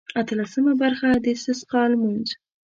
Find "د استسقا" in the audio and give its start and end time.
1.23-1.81